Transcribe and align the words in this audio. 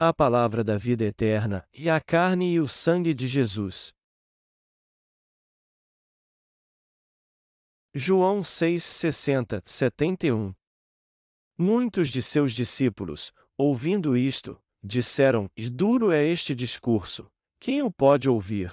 a 0.00 0.14
palavra 0.14 0.62
da 0.62 0.76
vida 0.76 1.04
eterna, 1.04 1.66
e 1.74 1.90
a 1.90 2.00
carne 2.00 2.52
e 2.52 2.60
o 2.60 2.68
sangue 2.68 3.12
de 3.12 3.26
Jesus. 3.26 3.92
João 7.92 8.44
6, 8.44 8.84
60, 8.84 9.60
71 9.64 10.54
Muitos 11.58 12.10
de 12.10 12.22
seus 12.22 12.52
discípulos, 12.52 13.32
ouvindo 13.56 14.16
isto, 14.16 14.56
disseram: 14.80 15.50
Duro 15.72 16.12
é 16.12 16.24
este 16.24 16.54
discurso, 16.54 17.28
quem 17.58 17.82
o 17.82 17.90
pode 17.90 18.28
ouvir? 18.28 18.70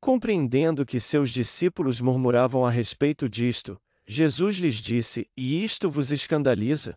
Compreendendo 0.00 0.86
que 0.86 1.00
seus 1.00 1.30
discípulos 1.30 2.00
murmuravam 2.00 2.64
a 2.64 2.70
respeito 2.70 3.28
disto, 3.28 3.76
Jesus 4.06 4.58
lhes 4.58 4.76
disse: 4.76 5.28
E 5.36 5.64
isto 5.64 5.90
vos 5.90 6.12
escandaliza? 6.12 6.96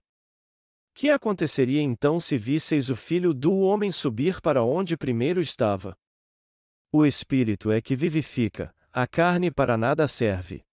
Que 0.94 1.10
aconteceria 1.10 1.82
então 1.82 2.20
se 2.20 2.38
visseis 2.38 2.90
o 2.90 2.96
filho 2.96 3.34
do 3.34 3.58
homem 3.60 3.92
subir 3.92 4.40
para 4.42 4.64
onde 4.64 4.96
primeiro 4.96 5.42
estava? 5.42 5.98
O 6.92 7.06
espírito 7.06 7.72
é 7.72 7.82
que 7.82 7.96
vivifica, 7.96 8.74
a 8.92 9.08
carne 9.08 9.50
para 9.50 9.76
nada 9.76 10.08
serve. 10.08 10.64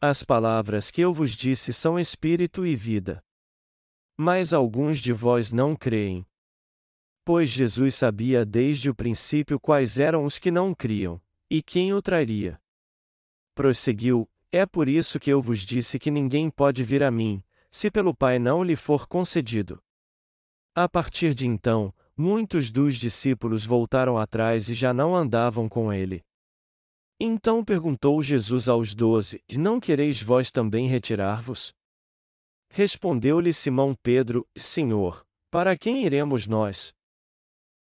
As 0.00 0.22
palavras 0.22 0.90
que 0.90 1.00
eu 1.00 1.12
vos 1.12 1.32
disse 1.32 1.72
são 1.72 1.98
espírito 1.98 2.64
e 2.64 2.76
vida. 2.76 3.24
Mas 4.16 4.52
alguns 4.52 5.00
de 5.00 5.12
vós 5.12 5.52
não 5.52 5.74
creem. 5.74 6.24
Pois 7.24 7.48
Jesus 7.48 7.96
sabia 7.96 8.44
desde 8.44 8.88
o 8.88 8.94
princípio 8.94 9.58
quais 9.58 9.98
eram 9.98 10.24
os 10.24 10.38
que 10.38 10.50
não 10.50 10.72
criam, 10.72 11.20
e 11.50 11.60
quem 11.60 11.92
o 11.92 12.00
traria. 12.00 12.60
Prosseguiu: 13.54 14.28
É 14.52 14.64
por 14.64 14.88
isso 14.88 15.18
que 15.18 15.30
eu 15.30 15.40
vos 15.42 15.60
disse 15.60 15.98
que 15.98 16.10
ninguém 16.10 16.50
pode 16.50 16.84
vir 16.84 17.02
a 17.02 17.10
mim, 17.10 17.42
se 17.74 17.90
pelo 17.90 18.14
Pai 18.14 18.38
não 18.38 18.62
lhe 18.62 18.76
for 18.76 19.08
concedido. 19.08 19.82
A 20.76 20.88
partir 20.88 21.34
de 21.34 21.44
então, 21.44 21.92
muitos 22.16 22.70
dos 22.70 22.94
discípulos 22.94 23.64
voltaram 23.64 24.16
atrás 24.16 24.68
e 24.68 24.74
já 24.74 24.94
não 24.94 25.12
andavam 25.12 25.68
com 25.68 25.92
ele. 25.92 26.22
Então 27.18 27.64
perguntou 27.64 28.22
Jesus 28.22 28.68
aos 28.68 28.94
doze: 28.94 29.42
Não 29.58 29.80
quereis 29.80 30.22
vós 30.22 30.52
também 30.52 30.86
retirar-vos? 30.86 31.74
Respondeu-lhe 32.70 33.52
Simão 33.52 33.92
Pedro: 34.04 34.46
Senhor, 34.56 35.26
para 35.50 35.76
quem 35.76 36.04
iremos 36.04 36.46
nós? 36.46 36.94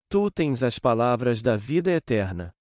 Tu 0.09 0.31
tens 0.31 0.63
as 0.63 0.79
palavras 0.79 1.43
da 1.43 1.55
vida 1.55 1.91
eterna. 1.91 2.51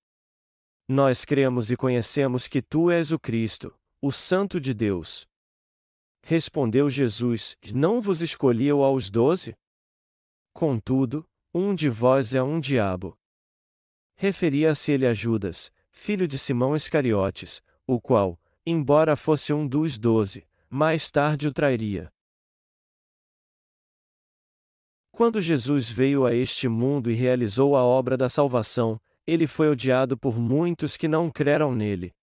Nós 0.87 1.25
cremos 1.25 1.71
e 1.71 1.79
conhecemos 1.79 2.47
que 2.47 2.61
tu 2.61 2.91
és 2.91 3.11
o 3.11 3.19
Cristo, 3.19 3.75
o 4.03 4.13
Santo 4.13 4.61
de 4.61 4.75
Deus. 4.75 5.32
Respondeu 6.25 6.89
Jesus: 6.89 7.57
Não 7.75 8.01
vos 8.01 8.23
escolhi 8.23 8.67
eu 8.67 8.83
aos 8.83 9.11
doze? 9.11 9.57
Contudo, 10.53 11.29
um 11.53 11.75
de 11.75 11.89
vós 11.89 12.35
é 12.35 12.43
um 12.43 12.61
diabo. 12.61 13.19
Referia-se 14.15 14.93
ele 14.93 15.07
a 15.07 15.13
Judas, 15.13 15.73
filho 15.91 16.29
de 16.29 16.39
Simão 16.39 16.77
Iscariotes, 16.77 17.63
o 17.87 18.01
qual, 18.01 18.41
embora 18.65 19.17
fosse 19.17 19.53
um 19.53 19.67
dos 19.67 19.99
doze, 19.99 20.47
mais 20.71 21.11
tarde 21.11 21.49
o 21.49 21.53
trairia. 21.53 22.13
Quando 25.11 25.43
Jesus 25.43 25.91
veio 25.91 26.25
a 26.25 26.35
este 26.35 26.69
mundo 26.69 27.11
e 27.11 27.15
realizou 27.15 27.77
a 27.77 27.83
obra 27.83 28.17
da 28.17 28.29
salvação, 28.29 29.01
ele 29.27 29.47
foi 29.47 29.69
odiado 29.69 30.17
por 30.17 30.39
muitos 30.39 30.97
que 30.97 31.07
não 31.07 31.31
creram 31.31 31.75
nele. 31.75 32.15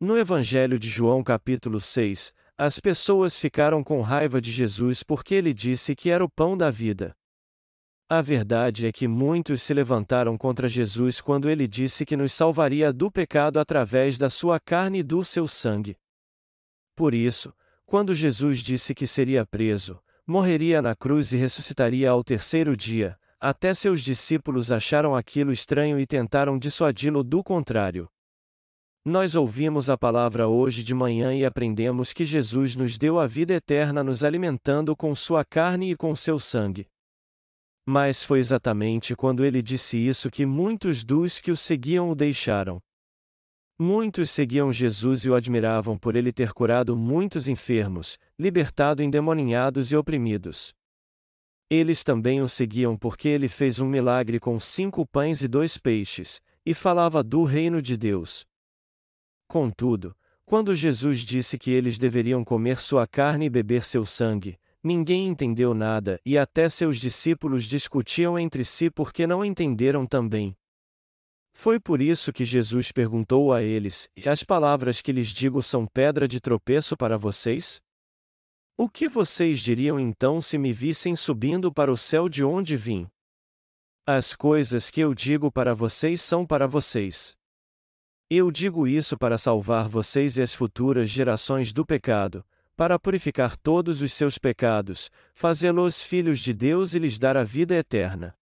No 0.00 0.18
Evangelho 0.18 0.78
de 0.78 0.88
João 0.88 1.22
capítulo 1.22 1.80
6, 1.80 2.34
as 2.56 2.78
pessoas 2.78 3.38
ficaram 3.38 3.82
com 3.82 4.00
raiva 4.02 4.40
de 4.40 4.50
Jesus 4.50 5.02
porque 5.02 5.34
ele 5.34 5.54
disse 5.54 5.94
que 5.94 6.10
era 6.10 6.24
o 6.24 6.30
pão 6.30 6.56
da 6.56 6.70
vida. 6.70 7.14
A 8.08 8.20
verdade 8.20 8.86
é 8.86 8.92
que 8.92 9.08
muitos 9.08 9.62
se 9.62 9.72
levantaram 9.72 10.36
contra 10.36 10.68
Jesus 10.68 11.20
quando 11.20 11.48
ele 11.48 11.66
disse 11.66 12.04
que 12.04 12.16
nos 12.16 12.32
salvaria 12.32 12.92
do 12.92 13.10
pecado 13.10 13.58
através 13.58 14.18
da 14.18 14.28
sua 14.28 14.60
carne 14.60 14.98
e 14.98 15.02
do 15.02 15.24
seu 15.24 15.48
sangue. 15.48 15.96
Por 16.94 17.14
isso, 17.14 17.54
quando 17.86 18.14
Jesus 18.14 18.58
disse 18.58 18.94
que 18.94 19.06
seria 19.06 19.46
preso, 19.46 19.98
morreria 20.26 20.82
na 20.82 20.94
cruz 20.94 21.32
e 21.32 21.38
ressuscitaria 21.38 22.10
ao 22.10 22.22
terceiro 22.22 22.76
dia, 22.76 23.18
até 23.40 23.72
seus 23.74 24.02
discípulos 24.02 24.70
acharam 24.70 25.16
aquilo 25.16 25.50
estranho 25.50 25.98
e 25.98 26.06
tentaram 26.06 26.58
dissuadi-lo 26.58 27.24
do 27.24 27.42
contrário. 27.42 28.08
Nós 29.04 29.34
ouvimos 29.34 29.90
a 29.90 29.98
palavra 29.98 30.46
hoje 30.46 30.84
de 30.84 30.94
manhã 30.94 31.34
e 31.34 31.44
aprendemos 31.44 32.12
que 32.12 32.24
Jesus 32.24 32.76
nos 32.76 32.96
deu 32.96 33.18
a 33.18 33.26
vida 33.26 33.52
eterna 33.52 34.04
nos 34.04 34.22
alimentando 34.22 34.94
com 34.94 35.12
sua 35.12 35.44
carne 35.44 35.90
e 35.90 35.96
com 35.96 36.14
seu 36.14 36.38
sangue. 36.38 36.86
Mas 37.84 38.22
foi 38.22 38.38
exatamente 38.38 39.16
quando 39.16 39.44
ele 39.44 39.60
disse 39.60 39.98
isso 39.98 40.30
que 40.30 40.46
muitos 40.46 41.02
dos 41.02 41.40
que 41.40 41.50
o 41.50 41.56
seguiam 41.56 42.10
o 42.10 42.14
deixaram. 42.14 42.80
Muitos 43.76 44.30
seguiam 44.30 44.72
Jesus 44.72 45.24
e 45.24 45.30
o 45.30 45.34
admiravam 45.34 45.98
por 45.98 46.14
ele 46.14 46.32
ter 46.32 46.52
curado 46.52 46.96
muitos 46.96 47.48
enfermos, 47.48 48.16
libertado 48.38 49.02
endemoninhados 49.02 49.90
e 49.90 49.96
oprimidos. 49.96 50.72
Eles 51.68 52.04
também 52.04 52.40
o 52.40 52.48
seguiam 52.48 52.96
porque 52.96 53.28
ele 53.28 53.48
fez 53.48 53.80
um 53.80 53.88
milagre 53.88 54.38
com 54.38 54.60
cinco 54.60 55.04
pães 55.04 55.42
e 55.42 55.48
dois 55.48 55.76
peixes, 55.76 56.40
e 56.64 56.72
falava 56.72 57.20
do 57.20 57.42
reino 57.42 57.82
de 57.82 57.96
Deus. 57.96 58.46
Contudo, 59.52 60.16
quando 60.46 60.74
Jesus 60.74 61.20
disse 61.20 61.58
que 61.58 61.70
eles 61.70 61.98
deveriam 61.98 62.42
comer 62.42 62.80
sua 62.80 63.06
carne 63.06 63.44
e 63.44 63.50
beber 63.50 63.84
seu 63.84 64.06
sangue, 64.06 64.58
ninguém 64.82 65.28
entendeu 65.28 65.74
nada 65.74 66.18
e 66.24 66.38
até 66.38 66.70
seus 66.70 66.96
discípulos 66.96 67.66
discutiam 67.66 68.38
entre 68.38 68.64
si 68.64 68.90
porque 68.90 69.26
não 69.26 69.44
entenderam 69.44 70.06
também. 70.06 70.56
Foi 71.52 71.78
por 71.78 72.00
isso 72.00 72.32
que 72.32 72.46
Jesus 72.46 72.90
perguntou 72.92 73.52
a 73.52 73.62
eles: 73.62 74.08
As 74.24 74.42
palavras 74.42 75.02
que 75.02 75.12
lhes 75.12 75.28
digo 75.28 75.62
são 75.62 75.86
pedra 75.86 76.26
de 76.26 76.40
tropeço 76.40 76.96
para 76.96 77.18
vocês? 77.18 77.78
O 78.74 78.88
que 78.88 79.06
vocês 79.06 79.60
diriam 79.60 80.00
então 80.00 80.40
se 80.40 80.56
me 80.56 80.72
vissem 80.72 81.14
subindo 81.14 81.70
para 81.70 81.92
o 81.92 81.96
céu 81.98 82.26
de 82.26 82.42
onde 82.42 82.74
vim? 82.74 83.06
As 84.06 84.34
coisas 84.34 84.88
que 84.88 85.02
eu 85.02 85.12
digo 85.12 85.52
para 85.52 85.74
vocês 85.74 86.22
são 86.22 86.46
para 86.46 86.66
vocês. 86.66 87.36
Eu 88.34 88.50
digo 88.50 88.88
isso 88.88 89.18
para 89.18 89.36
salvar 89.36 89.86
vocês 89.86 90.38
e 90.38 90.42
as 90.42 90.54
futuras 90.54 91.10
gerações 91.10 91.70
do 91.70 91.84
pecado, 91.84 92.42
para 92.74 92.98
purificar 92.98 93.58
todos 93.58 94.00
os 94.00 94.10
seus 94.14 94.38
pecados, 94.38 95.10
fazê-los 95.34 96.02
filhos 96.02 96.40
de 96.40 96.54
Deus 96.54 96.94
e 96.94 96.98
lhes 96.98 97.18
dar 97.18 97.36
a 97.36 97.44
vida 97.44 97.74
eterna. 97.74 98.34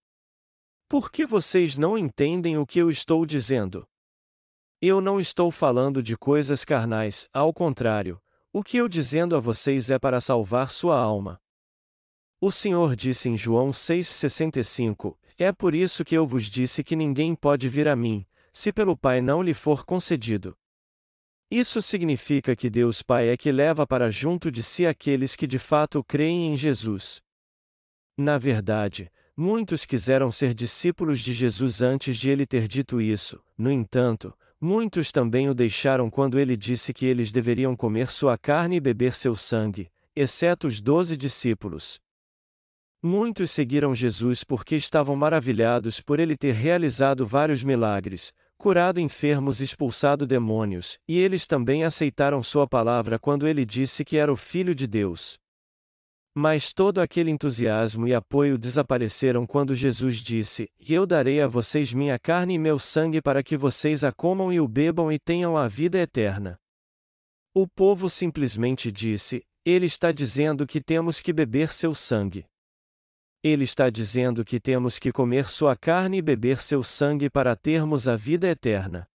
Por 0.88 1.10
que 1.10 1.26
vocês 1.26 1.76
não 1.76 1.98
entendem 1.98 2.56
o 2.56 2.64
que 2.64 2.78
eu 2.78 2.88
estou 2.88 3.26
dizendo? 3.26 3.84
Eu 4.80 5.00
não 5.00 5.18
estou 5.18 5.50
falando 5.50 6.00
de 6.00 6.16
coisas 6.16 6.64
carnais, 6.64 7.28
ao 7.32 7.52
contrário, 7.52 8.22
o 8.52 8.62
que 8.62 8.76
eu 8.76 8.88
dizendo 8.88 9.34
a 9.34 9.40
vocês 9.40 9.90
é 9.90 9.98
para 9.98 10.20
salvar 10.20 10.70
sua 10.70 10.96
alma. 10.96 11.40
O 12.40 12.52
Senhor 12.52 12.94
disse 12.94 13.28
em 13.28 13.36
João 13.36 13.72
6,65: 13.72 15.16
É 15.36 15.50
por 15.50 15.74
isso 15.74 16.04
que 16.04 16.14
eu 16.14 16.24
vos 16.24 16.44
disse 16.44 16.84
que 16.84 16.94
ninguém 16.94 17.34
pode 17.34 17.68
vir 17.68 17.88
a 17.88 17.96
mim, 17.96 18.24
se 18.52 18.72
pelo 18.72 18.96
Pai 18.96 19.20
não 19.20 19.42
lhe 19.42 19.54
for 19.54 19.84
concedido. 19.84 20.56
Isso 21.50 21.82
significa 21.82 22.54
que 22.54 22.70
Deus 22.70 23.02
Pai 23.02 23.28
é 23.28 23.36
que 23.36 23.50
leva 23.50 23.86
para 23.86 24.10
junto 24.10 24.50
de 24.50 24.62
si 24.62 24.86
aqueles 24.86 25.34
que 25.34 25.46
de 25.46 25.58
fato 25.58 26.04
creem 26.04 26.52
em 26.52 26.56
Jesus. 26.56 27.20
Na 28.16 28.38
verdade, 28.38 29.10
muitos 29.36 29.84
quiseram 29.84 30.30
ser 30.30 30.54
discípulos 30.54 31.20
de 31.20 31.32
Jesus 31.32 31.82
antes 31.82 32.16
de 32.16 32.30
ele 32.30 32.46
ter 32.46 32.68
dito 32.68 33.00
isso, 33.00 33.42
no 33.58 33.70
entanto, 33.70 34.32
muitos 34.60 35.10
também 35.10 35.48
o 35.48 35.54
deixaram 35.54 36.08
quando 36.08 36.38
ele 36.38 36.56
disse 36.56 36.92
que 36.92 37.06
eles 37.06 37.32
deveriam 37.32 37.74
comer 37.74 38.10
sua 38.10 38.38
carne 38.38 38.76
e 38.76 38.80
beber 38.80 39.16
seu 39.16 39.34
sangue, 39.34 39.90
exceto 40.14 40.68
os 40.68 40.80
doze 40.80 41.16
discípulos. 41.16 42.00
Muitos 43.02 43.50
seguiram 43.50 43.94
Jesus 43.94 44.44
porque 44.44 44.76
estavam 44.76 45.16
maravilhados 45.16 46.02
por 46.02 46.20
ele 46.20 46.36
ter 46.36 46.52
realizado 46.52 47.24
vários 47.24 47.64
milagres, 47.64 48.30
curado 48.58 49.00
enfermos 49.00 49.62
e 49.62 49.64
expulsado 49.64 50.26
demônios, 50.26 50.98
e 51.08 51.18
eles 51.18 51.46
também 51.46 51.82
aceitaram 51.82 52.42
sua 52.42 52.68
palavra 52.68 53.18
quando 53.18 53.48
ele 53.48 53.64
disse 53.64 54.04
que 54.04 54.18
era 54.18 54.30
o 54.30 54.36
Filho 54.36 54.74
de 54.74 54.86
Deus. 54.86 55.38
Mas 56.36 56.74
todo 56.74 57.00
aquele 57.00 57.30
entusiasmo 57.30 58.06
e 58.06 58.14
apoio 58.14 58.58
desapareceram 58.58 59.46
quando 59.46 59.74
Jesus 59.74 60.18
disse: 60.18 60.68
eu 60.86 61.06
darei 61.06 61.40
a 61.40 61.48
vocês 61.48 61.94
minha 61.94 62.18
carne 62.18 62.54
e 62.54 62.58
meu 62.58 62.78
sangue 62.78 63.22
para 63.22 63.42
que 63.42 63.56
vocês 63.56 64.04
a 64.04 64.12
comam 64.12 64.52
e 64.52 64.60
o 64.60 64.68
bebam 64.68 65.10
e 65.10 65.18
tenham 65.18 65.56
a 65.56 65.66
vida 65.66 65.98
eterna. 65.98 66.56
O 67.54 67.66
povo 67.66 68.10
simplesmente 68.10 68.92
disse: 68.92 69.42
Ele 69.64 69.86
está 69.86 70.12
dizendo 70.12 70.66
que 70.66 70.80
temos 70.80 71.20
que 71.20 71.32
beber 71.32 71.72
seu 71.72 71.94
sangue. 71.94 72.44
Ele 73.42 73.64
está 73.64 73.88
dizendo 73.88 74.44
que 74.44 74.60
temos 74.60 74.98
que 74.98 75.10
comer 75.10 75.48
sua 75.48 75.74
carne 75.74 76.18
e 76.18 76.22
beber 76.22 76.60
seu 76.60 76.82
sangue 76.82 77.30
para 77.30 77.56
termos 77.56 78.06
a 78.06 78.14
vida 78.14 78.46
eterna. 78.48 79.08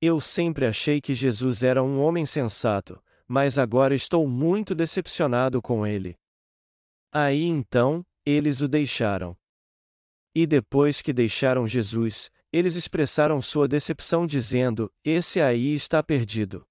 Eu 0.00 0.20
sempre 0.20 0.66
achei 0.66 1.00
que 1.00 1.14
Jesus 1.14 1.62
era 1.62 1.82
um 1.82 2.00
homem 2.00 2.26
sensato, 2.26 3.02
mas 3.26 3.58
agora 3.58 3.94
estou 3.94 4.28
muito 4.28 4.74
decepcionado 4.74 5.62
com 5.62 5.86
ele. 5.86 6.18
Aí 7.12 7.44
então, 7.44 8.04
eles 8.24 8.60
o 8.60 8.68
deixaram. 8.68 9.36
E 10.34 10.46
depois 10.46 11.02
que 11.02 11.12
deixaram 11.12 11.66
Jesus, 11.66 12.30
eles 12.52 12.76
expressaram 12.76 13.40
sua 13.40 13.66
decepção 13.66 14.26
dizendo: 14.26 14.92
Esse 15.04 15.40
aí 15.40 15.74
está 15.74 16.02
perdido. 16.02 16.66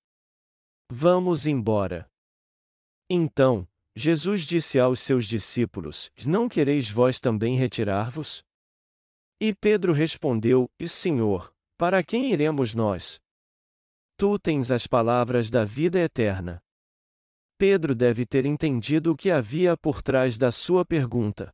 Vamos 0.91 1.45
embora. 1.45 2.09
Então, 3.09 3.67
Jesus 3.99 4.43
disse 4.43 4.79
aos 4.79 5.01
seus 5.01 5.25
discípulos: 5.25 6.09
Não 6.25 6.47
quereis 6.47 6.89
vós 6.89 7.19
também 7.19 7.57
retirar-vos? 7.57 8.45
E 9.41 9.53
Pedro 9.53 9.91
respondeu: 9.91 10.71
Senhor, 10.87 11.53
para 11.77 12.01
quem 12.01 12.31
iremos 12.31 12.73
nós? 12.73 13.19
Tu 14.15 14.39
tens 14.39 14.71
as 14.71 14.87
palavras 14.87 15.49
da 15.49 15.65
vida 15.65 15.99
eterna. 15.99 16.63
Pedro 17.57 17.93
deve 17.93 18.25
ter 18.25 18.45
entendido 18.45 19.11
o 19.11 19.17
que 19.17 19.29
havia 19.29 19.75
por 19.75 20.01
trás 20.01 20.37
da 20.37 20.49
sua 20.49 20.85
pergunta. 20.85 21.53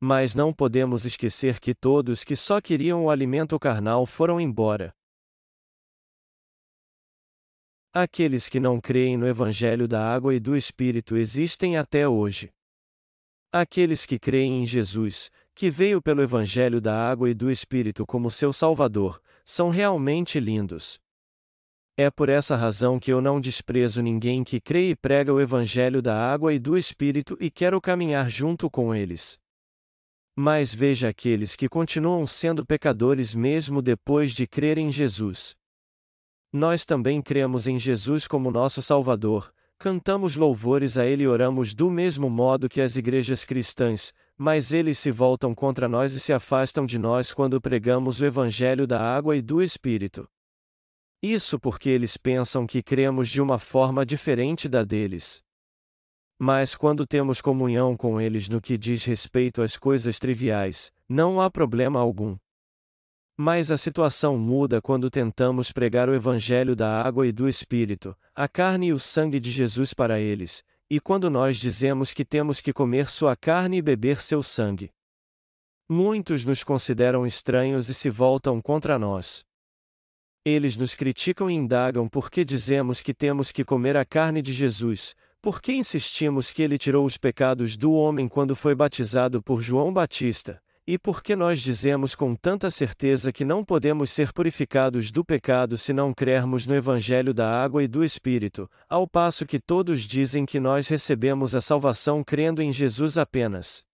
Mas 0.00 0.34
não 0.34 0.54
podemos 0.54 1.04
esquecer 1.04 1.60
que 1.60 1.74
todos 1.74 2.24
que 2.24 2.34
só 2.34 2.62
queriam 2.62 3.04
o 3.04 3.10
alimento 3.10 3.58
carnal 3.58 4.06
foram 4.06 4.40
embora. 4.40 4.90
Aqueles 7.94 8.48
que 8.48 8.58
não 8.58 8.80
creem 8.80 9.18
no 9.18 9.28
Evangelho 9.28 9.86
da 9.86 10.02
água 10.02 10.34
e 10.34 10.40
do 10.40 10.56
Espírito 10.56 11.14
existem 11.14 11.76
até 11.76 12.08
hoje. 12.08 12.50
Aqueles 13.52 14.06
que 14.06 14.18
creem 14.18 14.62
em 14.62 14.66
Jesus, 14.66 15.30
que 15.54 15.68
veio 15.68 16.00
pelo 16.00 16.22
Evangelho 16.22 16.80
da 16.80 16.96
água 16.96 17.28
e 17.28 17.34
do 17.34 17.50
Espírito 17.50 18.06
como 18.06 18.30
seu 18.30 18.50
Salvador, 18.50 19.20
são 19.44 19.68
realmente 19.68 20.40
lindos. 20.40 20.98
É 21.94 22.10
por 22.10 22.30
essa 22.30 22.56
razão 22.56 22.98
que 22.98 23.12
eu 23.12 23.20
não 23.20 23.38
desprezo 23.38 24.00
ninguém 24.00 24.42
que 24.42 24.58
crê 24.58 24.88
e 24.88 24.96
prega 24.96 25.30
o 25.30 25.38
Evangelho 25.38 26.00
da 26.00 26.16
água 26.16 26.54
e 26.54 26.58
do 26.58 26.78
Espírito 26.78 27.36
e 27.38 27.50
quero 27.50 27.78
caminhar 27.78 28.30
junto 28.30 28.70
com 28.70 28.94
eles. 28.94 29.38
Mas 30.34 30.72
veja 30.72 31.10
aqueles 31.10 31.54
que 31.54 31.68
continuam 31.68 32.26
sendo 32.26 32.64
pecadores 32.64 33.34
mesmo 33.34 33.82
depois 33.82 34.32
de 34.32 34.46
crer 34.46 34.78
em 34.78 34.90
Jesus. 34.90 35.54
Nós 36.52 36.84
também 36.84 37.22
cremos 37.22 37.66
em 37.66 37.78
Jesus 37.78 38.28
como 38.28 38.50
nosso 38.50 38.82
Salvador, 38.82 39.52
cantamos 39.78 40.36
louvores 40.36 40.98
a 40.98 41.06
Ele 41.06 41.22
e 41.22 41.26
oramos 41.26 41.74
do 41.74 41.90
mesmo 41.90 42.28
modo 42.28 42.68
que 42.68 42.80
as 42.80 42.94
igrejas 42.94 43.42
cristãs, 43.42 44.12
mas 44.36 44.70
eles 44.70 44.98
se 44.98 45.10
voltam 45.10 45.54
contra 45.54 45.88
nós 45.88 46.12
e 46.12 46.20
se 46.20 46.32
afastam 46.32 46.84
de 46.84 46.98
nós 46.98 47.32
quando 47.32 47.60
pregamos 47.60 48.20
o 48.20 48.26
Evangelho 48.26 48.86
da 48.86 49.00
água 49.00 49.34
e 49.34 49.40
do 49.40 49.62
Espírito. 49.62 50.28
Isso 51.22 51.58
porque 51.58 51.88
eles 51.88 52.16
pensam 52.16 52.66
que 52.66 52.82
cremos 52.82 53.28
de 53.28 53.40
uma 53.40 53.58
forma 53.58 54.04
diferente 54.04 54.68
da 54.68 54.84
deles. 54.84 55.42
Mas 56.38 56.74
quando 56.74 57.06
temos 57.06 57.40
comunhão 57.40 57.96
com 57.96 58.20
eles 58.20 58.48
no 58.48 58.60
que 58.60 58.76
diz 58.76 59.04
respeito 59.04 59.62
às 59.62 59.76
coisas 59.76 60.18
triviais, 60.18 60.92
não 61.08 61.40
há 61.40 61.50
problema 61.50 61.98
algum. 62.00 62.36
Mas 63.36 63.70
a 63.70 63.78
situação 63.78 64.36
muda 64.36 64.80
quando 64.80 65.10
tentamos 65.10 65.72
pregar 65.72 66.08
o 66.08 66.14
Evangelho 66.14 66.76
da 66.76 67.02
água 67.02 67.26
e 67.26 67.32
do 67.32 67.48
Espírito, 67.48 68.16
a 68.34 68.46
carne 68.46 68.88
e 68.88 68.92
o 68.92 68.98
sangue 68.98 69.40
de 69.40 69.50
Jesus 69.50 69.94
para 69.94 70.20
eles, 70.20 70.62
e 70.90 71.00
quando 71.00 71.30
nós 71.30 71.56
dizemos 71.56 72.12
que 72.12 72.24
temos 72.24 72.60
que 72.60 72.72
comer 72.72 73.08
sua 73.08 73.34
carne 73.34 73.78
e 73.78 73.82
beber 73.82 74.20
seu 74.20 74.42
sangue. 74.42 74.90
Muitos 75.88 76.44
nos 76.44 76.62
consideram 76.62 77.26
estranhos 77.26 77.88
e 77.88 77.94
se 77.94 78.10
voltam 78.10 78.60
contra 78.60 78.98
nós. 78.98 79.44
Eles 80.44 80.76
nos 80.76 80.94
criticam 80.94 81.50
e 81.50 81.54
indagam 81.54 82.08
por 82.08 82.30
que 82.30 82.44
dizemos 82.44 83.00
que 83.00 83.14
temos 83.14 83.50
que 83.50 83.64
comer 83.64 83.96
a 83.96 84.04
carne 84.04 84.42
de 84.42 84.52
Jesus, 84.52 85.14
por 85.40 85.62
que 85.62 85.72
insistimos 85.72 86.50
que 86.50 86.62
ele 86.62 86.76
tirou 86.76 87.06
os 87.06 87.16
pecados 87.16 87.76
do 87.76 87.92
homem 87.92 88.28
quando 88.28 88.54
foi 88.54 88.74
batizado 88.74 89.42
por 89.42 89.62
João 89.62 89.92
Batista, 89.92 90.62
e 90.86 90.98
por 90.98 91.22
que 91.22 91.36
nós 91.36 91.60
dizemos 91.60 92.14
com 92.14 92.34
tanta 92.34 92.70
certeza 92.70 93.32
que 93.32 93.44
não 93.44 93.64
podemos 93.64 94.10
ser 94.10 94.32
purificados 94.32 95.12
do 95.12 95.24
pecado 95.24 95.78
se 95.78 95.92
não 95.92 96.12
crermos 96.12 96.66
no 96.66 96.74
Evangelho 96.74 97.32
da 97.32 97.48
água 97.48 97.84
e 97.84 97.88
do 97.88 98.02
Espírito, 98.04 98.68
ao 98.88 99.06
passo 99.06 99.46
que 99.46 99.60
todos 99.60 100.02
dizem 100.02 100.44
que 100.44 100.58
nós 100.58 100.88
recebemos 100.88 101.54
a 101.54 101.60
salvação 101.60 102.24
crendo 102.24 102.60
em 102.60 102.72
Jesus 102.72 103.16
apenas? 103.16 103.84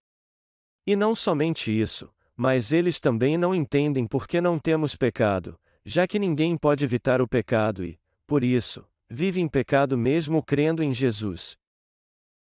E 0.86 0.96
não 0.96 1.14
somente 1.14 1.70
isso, 1.70 2.10
mas 2.34 2.72
eles 2.72 2.98
também 2.98 3.36
não 3.36 3.54
entendem 3.54 4.06
por 4.06 4.26
que 4.26 4.40
não 4.40 4.58
temos 4.58 4.96
pecado, 4.96 5.58
já 5.84 6.06
que 6.06 6.18
ninguém 6.18 6.56
pode 6.56 6.84
evitar 6.84 7.20
o 7.20 7.28
pecado 7.28 7.84
e, 7.84 7.98
por 8.26 8.42
isso, 8.42 8.82
vive 9.10 9.40
em 9.40 9.48
pecado 9.48 9.98
mesmo 9.98 10.42
crendo 10.42 10.82
em 10.82 10.94
Jesus. 10.94 11.58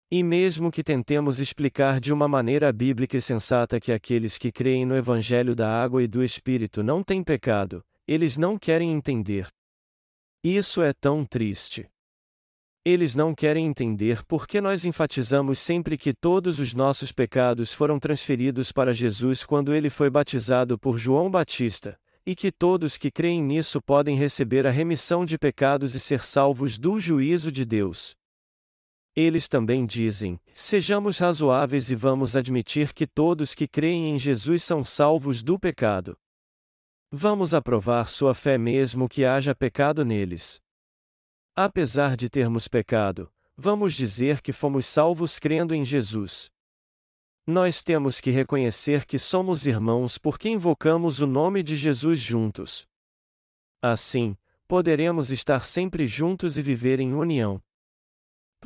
E 0.09 0.23
mesmo 0.23 0.71
que 0.71 0.85
tentemos 0.85 1.41
explicar 1.41 1.99
de 1.99 2.13
uma 2.13 2.29
maneira 2.29 2.73
bíblica 2.73 3.17
e 3.17 3.21
sensata 3.21 3.81
que 3.81 3.91
aqueles 3.91 4.39
que 4.39 4.53
creem 4.53 4.87
no 4.87 4.97
Evangelho 4.97 5.53
da 5.53 5.69
água 5.69 6.01
e 6.01 6.07
do 6.07 6.23
Espírito 6.23 6.81
não 6.81 7.03
têm 7.03 7.25
pecado, 7.25 7.85
eles 8.07 8.37
não 8.37 8.57
querem 8.57 8.93
entender. 8.93 9.49
Isso 10.45 10.81
é 10.81 10.93
tão 10.93 11.25
triste. 11.25 11.89
Eles 12.85 13.17
não 13.17 13.35
querem 13.35 13.67
entender 13.67 14.25
por 14.27 14.47
que 14.47 14.61
nós 14.61 14.85
enfatizamos 14.85 15.59
sempre 15.59 15.99
que 15.99 16.15
todos 16.15 16.61
os 16.61 16.73
nossos 16.73 17.11
pecados 17.11 17.73
foram 17.73 17.99
transferidos 17.99 18.71
para 18.71 18.95
Jesus 18.95 19.45
quando 19.45 19.75
ele 19.75 19.91
foi 19.91 20.09
batizado 20.09 20.79
por 20.79 20.99
João 20.99 21.29
Batista, 21.29 21.99
e 22.25 22.37
que 22.37 22.53
todos 22.53 22.97
que 22.97 23.11
creem 23.11 23.43
nisso 23.43 23.83
podem 23.83 24.17
receber 24.17 24.69
a 24.69 24.71
remissão 24.71 25.27
de 25.27 25.37
pecados 25.37 25.97
e 25.97 26.01
ser 26.01 26.23
salvos 26.23 26.79
do 26.79 27.01
juízo 27.01 27.51
de 27.51 27.65
Deus. 27.65 28.15
Eles 29.17 29.49
também 29.49 29.87
dizem: 29.87 30.39
sejamos 30.53 31.19
razoáveis 31.19 31.91
e 31.91 31.95
vamos 31.95 32.37
admitir 32.37 32.93
que 32.93 33.07
todos 33.07 33.55
que 33.55 33.67
creem 33.67 34.11
em 34.11 34.19
Jesus 34.19 34.63
são 34.63 34.85
salvos 34.85 35.43
do 35.43 35.59
pecado. 35.59 36.19
Vamos 37.11 37.55
aprovar 37.55 38.11
sua 38.11 38.35
fé 38.35 38.59
mesmo 38.59 39.09
que 39.09 39.25
haja 39.25 39.55
pecado 39.55 40.05
neles. 40.05 40.61
Apesar 41.55 42.15
de 42.15 42.29
termos 42.29 42.69
pecado, 42.69 43.33
vamos 43.57 43.95
dizer 43.95 44.43
que 44.43 44.53
fomos 44.53 44.85
salvos 44.85 45.39
crendo 45.39 45.75
em 45.75 45.83
Jesus. 45.83 46.51
Nós 47.47 47.83
temos 47.83 48.21
que 48.21 48.31
reconhecer 48.31 49.07
que 49.07 49.19
somos 49.19 49.67
irmãos 49.67 50.19
porque 50.19 50.51
invocamos 50.51 51.23
o 51.23 51.27
nome 51.27 51.63
de 51.63 51.77
Jesus 51.77 52.19
juntos. 52.19 52.87
Assim, 53.81 54.37
poderemos 54.69 55.31
estar 55.31 55.65
sempre 55.65 56.07
juntos 56.07 56.59
e 56.59 56.63
viver 56.63 57.01
em 57.01 57.15
união. 57.15 57.63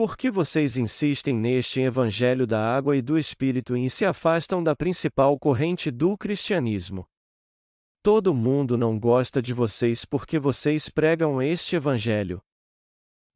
Por 0.00 0.16
que 0.16 0.30
vocês 0.30 0.78
insistem 0.78 1.36
neste 1.36 1.78
Evangelho 1.78 2.46
da 2.46 2.74
água 2.74 2.96
e 2.96 3.02
do 3.02 3.18
Espírito 3.18 3.76
e 3.76 3.90
se 3.90 4.06
afastam 4.06 4.64
da 4.64 4.74
principal 4.74 5.38
corrente 5.38 5.90
do 5.90 6.16
cristianismo? 6.16 7.04
Todo 8.02 8.32
mundo 8.32 8.78
não 8.78 8.98
gosta 8.98 9.42
de 9.42 9.52
vocês 9.52 10.06
porque 10.06 10.38
vocês 10.38 10.88
pregam 10.88 11.42
este 11.42 11.76
Evangelho. 11.76 12.40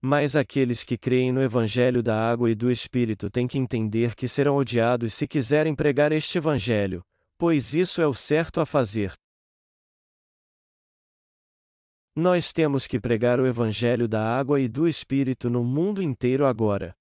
Mas 0.00 0.35
aqueles 0.35 0.83
que 0.83 0.97
creem 0.97 1.33
no 1.33 1.42
Evangelho 1.42 2.02
da 2.02 2.18
água 2.18 2.50
e 2.50 2.54
do 2.54 2.71
Espírito 2.71 3.28
têm 3.28 3.47
que 3.47 3.59
entender 3.59 4.14
que 4.14 4.26
serão 4.26 4.56
odiados 4.56 5.12
se 5.12 5.28
quiserem 5.28 5.75
pregar 5.75 6.12
este 6.12 6.38
Evangelho, 6.38 7.04
pois 7.37 7.75
isso 7.75 8.00
é 8.00 8.06
o 8.06 8.14
certo 8.14 8.59
a 8.59 8.64
fazer. 8.64 9.12
Nós 12.16 12.52
temos 12.52 12.87
que 12.87 13.00
pregar 13.00 13.40
o 13.40 13.47
Evangelho 13.47 14.06
da 14.06 14.23
água 14.25 14.61
e 14.61 14.68
do 14.68 14.87
Espírito 14.87 15.50
no 15.50 15.64
mundo 15.64 16.00
inteiro 16.00 16.47
agora. 16.47 16.94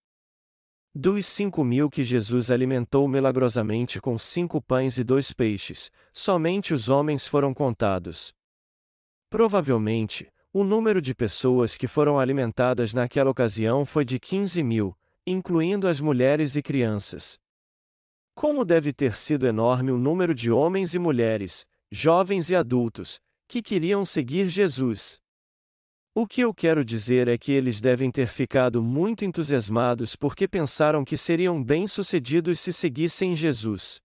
Dos 0.96 1.28
cinco 1.28 1.64
mil 1.64 1.88
que 1.88 2.04
Jesus 2.04 2.50
alimentou 2.50 3.08
milagrosamente 3.08 4.02
com 4.02 4.18
cinco 4.18 4.60
pães 4.60 4.98
e 4.98 5.04
dois 5.04 5.32
peixes, 5.32 5.92
somente 6.12 6.74
os 6.74 6.90
homens 6.90 7.28
foram 7.28 7.54
contados. 7.54 8.34
Provavelmente, 9.30 10.32
o 10.52 10.64
número 10.64 11.00
de 11.00 11.14
pessoas 11.14 11.76
que 11.76 11.88
foram 11.88 12.20
alimentadas 12.20 12.92
naquela 12.92 13.30
ocasião 13.30 13.86
foi 13.86 14.06
de 14.06 14.20
15 14.20 14.64
mil, 14.64 14.98
incluindo 15.26 15.88
as 15.88 16.00
mulheres 16.00 16.56
e 16.56 16.62
crianças. 16.62 17.40
Como 18.34 18.66
deve 18.66 18.92
ter 18.92 19.16
sido 19.16 19.46
enorme 19.46 19.92
o 19.92 19.98
número 19.98 20.34
de 20.34 20.52
homens 20.52 20.96
e 20.96 21.00
mulheres, 21.00 21.68
jovens 21.92 22.50
e 22.50 22.56
adultos, 22.56 23.20
que 23.48 23.62
queriam 23.62 24.06
seguir 24.06 24.50
Jesus. 24.50 25.22
O 26.16 26.28
que 26.28 26.42
eu 26.42 26.54
quero 26.54 26.86
dizer 26.86 27.28
é 27.28 27.38
que 27.38 27.52
eles 27.52 27.82
devem 27.82 28.12
ter 28.12 28.28
ficado 28.28 28.84
muito 28.84 29.26
entusiasmados 29.26 30.16
porque 30.16 30.48
pensaram 30.48 31.04
que 31.04 31.18
seriam 31.18 31.64
bem-sucedidos 31.64 32.60
se 32.60 32.72
seguissem 32.72 33.36
Jesus. 33.36 34.00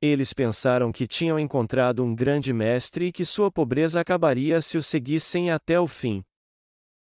Eles 0.00 0.32
pensaram 0.32 0.92
que 0.92 1.08
tinham 1.08 1.36
encontrado 1.36 2.04
um 2.04 2.14
grande 2.14 2.52
mestre 2.52 3.06
e 3.06 3.12
que 3.12 3.24
sua 3.24 3.50
pobreza 3.50 4.00
acabaria 4.00 4.62
se 4.62 4.78
o 4.78 4.82
seguissem 4.82 5.50
até 5.50 5.80
o 5.80 5.88
fim. 5.88 6.22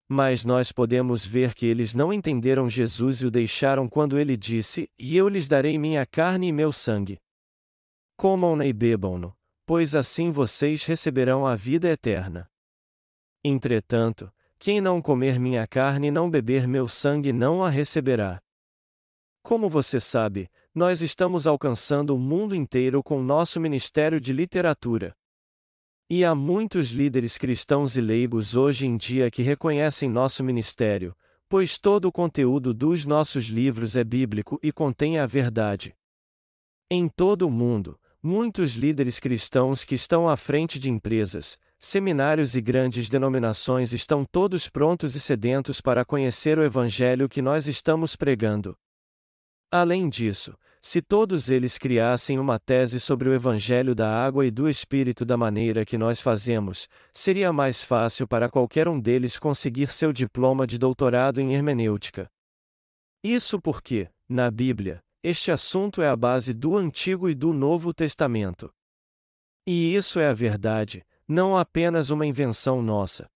Mas 0.06 0.44
nós 0.44 0.70
podemos 0.70 1.24
ver 1.24 1.54
que 1.54 1.64
eles 1.64 1.94
não 1.94 2.12
entenderam 2.12 2.68
Jesus 2.68 3.22
e 3.22 3.26
o 3.26 3.30
deixaram 3.30 3.88
quando 3.88 4.18
ele 4.18 4.36
disse: 4.36 4.86
E 4.98 5.16
eu 5.16 5.28
lhes 5.30 5.48
darei 5.48 5.78
minha 5.78 6.04
carne 6.04 6.48
e 6.48 6.52
meu 6.52 6.70
sangue. 6.70 7.18
Comam-na 8.18 8.66
e 8.66 8.72
bebam-no, 8.72 9.34
pois 9.66 9.94
assim 9.94 10.30
vocês 10.30 10.85
receberão 10.85 11.47
a 11.47 11.54
vida 11.54 11.88
eterna. 11.88 12.50
Entretanto, 13.42 14.33
quem 14.59 14.80
não 14.80 15.02
comer 15.02 15.38
minha 15.38 15.66
carne 15.66 16.09
e 16.09 16.11
não 16.11 16.30
beber 16.30 16.66
meu 16.66 16.88
sangue 16.88 17.33
não 17.33 17.64
a 17.64 17.68
receberá. 17.68 18.40
Como 19.42 19.68
você 19.68 20.00
sabe, 20.00 20.49
nós 20.75 21.02
estamos 21.02 21.47
alcançando 21.47 22.14
o 22.14 22.18
mundo 22.18 22.54
inteiro 22.54 23.02
com 23.02 23.23
nosso 23.23 23.61
ministério 23.61 24.18
de 24.18 24.33
literatura. 24.33 25.14
E 26.09 26.25
há 26.25 26.35
muitos 26.35 26.90
líderes 26.90 27.38
cristãos 27.38 27.97
e 27.97 28.00
leigos 28.00 28.56
hoje 28.56 28.87
em 28.87 28.97
dia 28.97 29.30
que 29.30 29.42
reconhecem 29.42 30.09
nosso 30.09 30.42
ministério, 30.42 31.14
pois 31.49 31.78
todo 31.78 32.06
o 32.06 32.12
conteúdo 32.12 32.75
dos 32.75 33.04
nossos 33.04 33.44
livros 33.44 33.97
é 33.97 34.04
bíblico 34.04 34.59
e 34.62 34.73
contém 34.73 35.18
a 35.18 35.26
verdade. 35.26 35.94
Em 36.90 37.09
todo 37.09 37.47
o 37.47 37.50
mundo, 37.50 37.99
muitos 38.25 38.75
líderes 38.75 39.21
cristãos 39.21 39.85
que 39.85 39.95
estão 39.95 40.26
à 40.26 40.35
frente 40.35 40.78
de 40.78 40.88
empresas, 40.88 41.59
seminários 41.78 42.57
e 42.57 42.61
grandes 42.62 43.11
denominações 43.11 43.93
estão 43.93 44.25
todos 44.25 44.66
prontos 44.66 45.14
e 45.14 45.21
sedentos 45.21 45.78
para 45.78 46.07
conhecer 46.07 46.59
o 46.59 46.64
Evangelho 46.64 47.28
que 47.28 47.43
nós 47.43 47.66
estamos 47.66 48.16
pregando. 48.16 48.75
Além 49.71 50.09
disso, 50.09 50.57
se 50.81 51.02
todos 51.02 51.50
eles 51.50 51.76
criassem 51.76 52.38
uma 52.38 52.59
tese 52.59 52.99
sobre 52.99 53.28
o 53.28 53.35
Evangelho 53.35 53.95
da 53.95 54.09
água 54.09 54.47
e 54.47 54.50
do 54.50 54.71
Espírito 54.71 55.23
da 55.26 55.37
maneira 55.37 55.85
que 55.85 55.99
nós 55.99 56.23
fazemos, 56.23 56.88
seria 57.12 57.52
mais 57.52 57.83
fácil 57.83 58.26
para 58.26 58.49
qualquer 58.49 58.88
um 58.88 58.99
deles 58.99 59.38
conseguir 59.38 59.93
seu 59.93 60.14
diploma 60.14 60.66
de 60.66 60.78
doutorado 60.78 61.43
em 61.43 61.54
hermenêutica. 61.54 62.31
Isso 63.23 63.61
porque, 63.61 64.09
na 64.26 64.50
Bíblia, 64.50 65.02
este 65.26 65.50
assunto 65.50 66.02
é 66.02 66.09
a 66.09 66.14
base 66.14 66.52
do 66.52 66.76
Antigo 66.76 67.31
e 67.31 67.35
do 67.35 67.54
Novo 67.54 67.95
Testamento. 67.95 68.71
E 69.66 69.95
isso 69.95 70.21
é 70.21 70.28
a 70.28 70.35
verdade, 70.35 71.02
não 71.26 71.57
apenas 71.57 72.11
uma 72.11 72.26
invenção 72.26 72.83
nossa. 72.83 73.26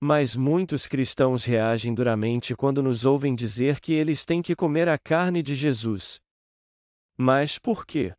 Mas 0.00 0.36
muitos 0.36 0.86
cristãos 0.86 1.44
reagem 1.44 1.92
duramente 1.92 2.54
quando 2.54 2.80
nos 2.80 3.04
ouvem 3.04 3.34
dizer 3.34 3.80
que 3.80 3.92
eles 3.92 4.24
têm 4.24 4.40
que 4.40 4.54
comer 4.54 4.88
a 4.88 4.96
carne 4.96 5.42
de 5.42 5.56
Jesus. 5.56 6.20
Mas 7.18 7.58
por 7.58 7.84
quê? 7.84 8.14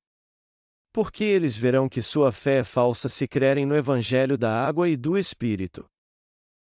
Porque 0.92 1.24
eles 1.24 1.56
verão 1.56 1.88
que 1.88 2.02
sua 2.02 2.30
fé 2.30 2.58
é 2.58 2.64
falsa 2.66 3.08
se 3.08 3.26
crerem 3.26 3.66
no 3.66 3.78
Evangelho 3.78 4.38
da 4.38 4.52
água 4.52 4.90
e 4.90 4.98
do 4.98 5.18
Espírito. 5.18 5.90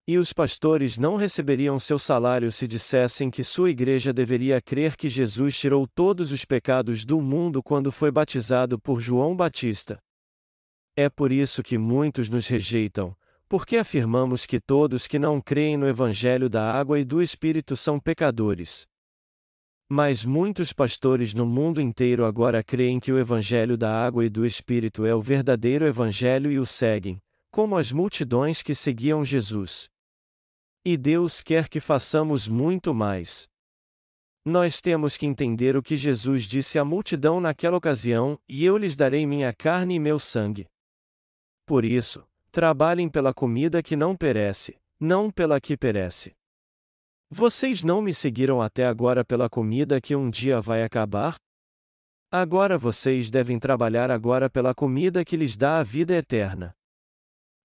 E 0.08 0.18
os 0.18 0.34
pastores 0.34 0.98
não 0.98 1.16
receberiam 1.16 1.80
seu 1.80 2.00
salário 2.00 2.52
se 2.52 2.68
dissessem 2.68 3.30
que 3.30 3.44
sua 3.44 3.70
igreja 3.70 4.12
deveria 4.12 4.62
crer 4.62 4.98
que 4.98 5.08
Jesus 5.08 5.58
tirou 5.58 5.88
todos 5.88 6.32
os 6.32 6.46
pecados 6.46 7.06
do 7.06 7.22
mundo 7.22 7.62
quando 7.62 7.92
foi 7.92 8.12
batizado 8.12 8.80
por 8.80 9.00
João 9.00 9.36
Batista. 9.36 10.00
É 10.96 11.10
por 11.10 11.32
isso 11.32 11.62
que 11.62 11.78
muitos 11.78 12.28
nos 12.28 12.48
rejeitam, 12.48 13.16
porque 13.48 13.78
afirmamos 13.78 14.46
que 14.46 14.60
todos 14.60 15.08
que 15.08 15.18
não 15.18 15.42
creem 15.42 15.78
no 15.78 15.88
Evangelho 15.88 16.50
da 16.50 16.72
água 16.72 17.00
e 17.00 17.06
do 17.06 17.22
Espírito 17.22 17.76
são 17.76 18.00
pecadores. 18.00 18.86
Mas 19.92 20.24
muitos 20.24 20.72
pastores 20.72 21.34
no 21.34 21.48
mundo 21.48 21.82
inteiro 21.82 22.24
agora 22.24 22.64
creem 22.64 23.00
que 23.00 23.12
o 23.12 23.18
Evangelho 23.18 23.76
da 23.76 23.92
água 23.92 24.24
e 24.24 24.30
do 24.30 24.46
Espírito 24.46 25.04
é 25.04 25.16
o 25.16 25.22
verdadeiro 25.22 25.88
Evangelho 25.88 26.52
e 26.52 26.60
o 26.60 26.66
seguem, 26.66 27.20
como 27.52 27.78
as 27.78 27.92
multidões 27.92 28.62
que 28.62 28.76
seguiam 28.76 29.24
Jesus. 29.26 29.90
E 30.86 30.96
Deus 30.98 31.42
quer 31.42 31.68
que 31.68 31.80
façamos 31.80 32.48
muito 32.48 32.94
mais. 32.94 33.48
Nós 34.46 34.82
temos 34.82 35.18
que 35.18 35.26
entender 35.26 35.76
o 35.76 35.84
que 35.84 35.98
Jesus 35.98 36.44
disse 36.44 36.80
à 36.80 36.86
multidão 36.86 37.42
naquela 37.42 37.78
ocasião: 37.78 38.40
e 38.48 38.64
eu 38.64 38.78
lhes 38.78 38.96
darei 38.96 39.26
minha 39.26 39.54
carne 39.54 39.96
e 39.96 40.00
meu 40.00 40.18
sangue. 40.18 40.68
Por 41.66 41.84
isso, 41.84 42.26
trabalhem 42.52 43.10
pela 43.10 43.34
comida 43.34 43.84
que 43.84 43.96
não 43.96 44.16
perece, 44.16 44.80
não 45.00 45.30
pela 45.30 45.60
que 45.60 45.78
perece. 45.78 46.36
Vocês 47.30 47.84
não 47.84 48.02
me 48.02 48.12
seguiram 48.14 48.60
até 48.60 48.88
agora 48.88 49.24
pela 49.24 49.48
comida 49.48 50.02
que 50.02 50.16
um 50.16 50.32
dia 50.32 50.60
vai 50.60 50.82
acabar? 50.82 51.36
Agora 52.32 52.78
vocês 52.78 53.30
devem 53.30 53.60
trabalhar 53.60 54.10
agora 54.10 54.50
pela 54.50 54.74
comida 54.74 55.24
que 55.24 55.38
lhes 55.38 55.56
dá 55.56 55.80
a 55.80 55.84
vida 55.84 56.16
eterna. 56.16 56.74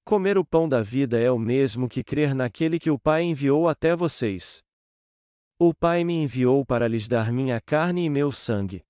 Comer 0.07 0.37
o 0.37 0.45
pão 0.45 0.69
da 0.69 0.83
vida 0.83 1.19
é 1.19 1.31
o 1.31 1.39
mesmo 1.39 1.89
que 1.89 2.05
crer 2.05 2.35
naquele 2.35 2.79
que 2.79 2.91
o 2.91 2.99
Pai 2.99 3.23
enviou 3.23 3.67
até 3.67 3.97
vocês. 3.97 4.63
O 5.59 5.73
Pai 5.73 6.05
me 6.05 6.13
enviou 6.13 6.63
para 6.63 6.87
lhes 6.87 7.09
dar 7.09 7.33
minha 7.33 7.59
carne 7.59 8.05
e 8.05 8.11
meu 8.11 8.31
sangue. 8.31 8.85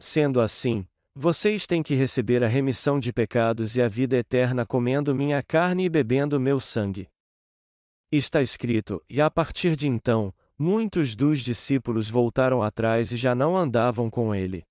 Sendo 0.00 0.40
assim, 0.40 0.86
vocês 1.12 1.66
têm 1.66 1.82
que 1.82 1.96
receber 1.96 2.44
a 2.44 2.46
remissão 2.46 3.00
de 3.00 3.12
pecados 3.12 3.74
e 3.74 3.82
a 3.82 3.88
vida 3.88 4.16
eterna 4.16 4.64
comendo 4.64 5.12
minha 5.12 5.42
carne 5.42 5.86
e 5.86 5.88
bebendo 5.88 6.38
meu 6.38 6.60
sangue. 6.60 7.08
Está 8.12 8.40
escrito: 8.40 9.02
E 9.10 9.20
a 9.20 9.28
partir 9.28 9.74
de 9.74 9.88
então, 9.88 10.32
muitos 10.56 11.16
dos 11.16 11.40
discípulos 11.40 12.08
voltaram 12.08 12.62
atrás 12.62 13.10
e 13.10 13.16
já 13.16 13.34
não 13.34 13.56
andavam 13.56 14.08
com 14.08 14.32
ele. 14.32 14.64